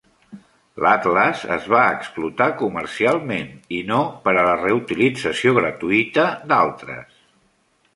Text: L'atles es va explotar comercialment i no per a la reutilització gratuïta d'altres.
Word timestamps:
L'atles 0.85 1.43
es 1.55 1.67
va 1.73 1.81
explotar 1.97 2.49
comercialment 2.63 3.53
i 3.81 3.85
no 3.93 4.01
per 4.27 4.37
a 4.37 4.49
la 4.51 4.59
reutilització 4.67 5.59
gratuïta 5.63 6.31
d'altres. 6.53 7.27